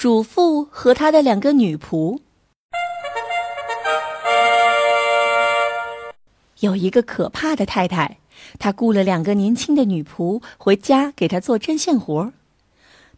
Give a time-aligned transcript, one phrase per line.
[0.00, 2.20] 主妇和她的两个女仆。
[6.60, 8.16] 有一个可怕的太太，
[8.58, 12.32] 她雇了两个年轻的女仆回家给她做针线活儿。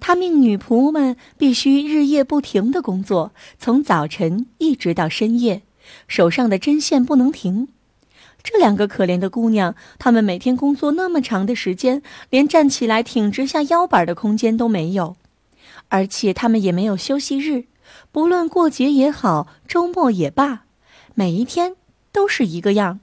[0.01, 3.31] 她命女仆们必须日夜不停的工作，
[3.61, 5.63] 从早晨一直到深夜，
[6.09, 7.69] 手上的针线不能停。
[8.43, 15.15] 这两个可怜的姑娘，她们每天工作那么长的时间，连站起来挺直下腰板的空间都没有。
[15.93, 17.67] 而且他们也没有休息日，
[18.11, 20.65] 不论过节也好，周末也罢，
[21.15, 21.77] 每一天
[22.11, 23.01] 都是一个样。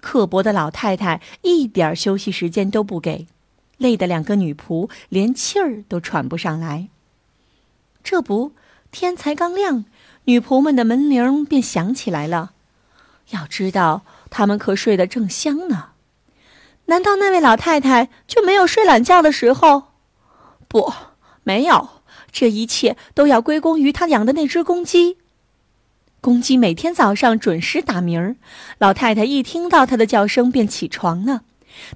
[0.00, 3.26] 刻薄的老太太一点休息时间都不给，
[3.76, 6.88] 累得两个女仆连气儿都喘不上来。
[8.02, 8.52] 这不，
[8.90, 9.84] 天才刚亮，
[10.24, 12.52] 女仆们的门铃便响起来了。
[13.28, 15.90] 要知道，她们可睡得正香呢。
[16.86, 19.88] 难道那位老太太就没有睡懒觉的时候？
[20.66, 20.90] 不，
[21.42, 22.01] 没有。
[22.32, 25.18] 这一切都要归功于他养的那只公鸡。
[26.20, 28.36] 公鸡每天早上准时打鸣儿，
[28.78, 31.42] 老太太一听到它的叫声便起床了。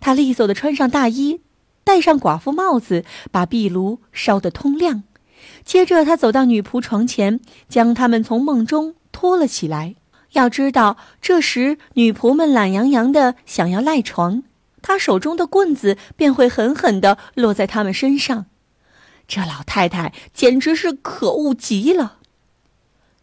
[0.01, 1.41] 她利索地穿上大衣，
[1.84, 5.05] 戴上寡妇帽子，把壁炉烧得通亮。
[5.64, 9.95] 接着，她走到女仆床前，将她们从梦中拖了起来。
[10.33, 14.42] 要知道，这时女仆们懒洋洋地想要赖床，
[14.83, 18.47] 她手中的棍子便会狠狠地落在她们身上。
[19.29, 22.19] 这老太太简直是可恶极了。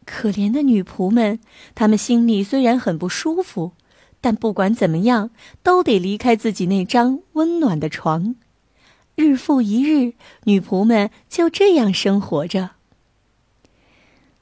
[0.06, 1.40] 可怜的女仆们，
[1.74, 3.72] 她们心里虽然很不舒服，
[4.20, 5.30] 但不管怎么样，
[5.64, 8.36] 都得离开自己那张温暖的床。
[9.16, 12.72] 日复一日，女仆们就这样生活着。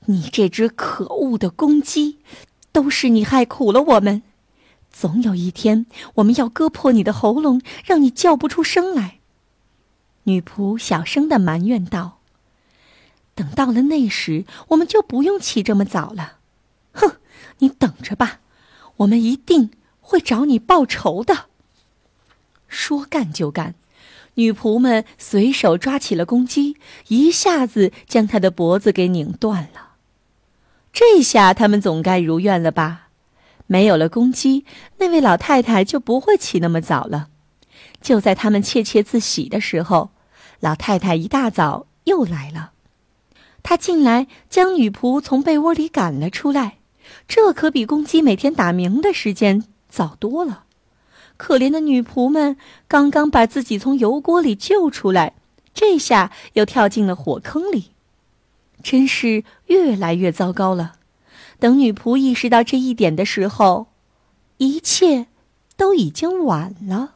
[0.06, 2.18] 你这只可恶的公鸡，
[2.72, 4.24] 都是你害苦了我们。
[4.92, 9.21] 总有一天，我们要割破你的喉咙，让你叫不出声来。
[10.24, 12.20] 女仆小声的埋怨道
[13.34, 16.38] ：“等到了那时，我们就不用起这么早了。”
[16.94, 17.18] 哼，
[17.60, 18.40] 你等着吧，
[18.98, 21.46] 我们一定会找你报仇的。
[22.68, 23.76] 说干就干，
[24.36, 26.78] 女仆们随手抓起了公鸡，
[27.08, 29.96] 一下子将它的脖子给拧断了。
[30.94, 33.08] 这下他们总该如愿了吧？
[33.68, 34.66] 没有了公鸡，
[34.98, 37.30] 那位老太太就不会起那么早了。
[38.02, 40.10] 就在他们窃窃自喜的时候，
[40.60, 42.72] 老太太一大早又来了。
[43.64, 46.80] 她进来将女仆从被窝里赶了出来，
[47.28, 50.66] 这可比公鸡每天打鸣的时间早多了。
[51.38, 52.58] 可怜的女仆们
[52.88, 55.34] 刚刚把自己从油锅里救出来，
[55.74, 57.92] 这下又跳进了火坑里，
[58.84, 60.94] 真是越来越糟糕了。
[61.60, 63.88] 等女仆意识到这一点的时候，
[64.58, 65.28] 一切
[65.78, 67.16] 都已经晚了。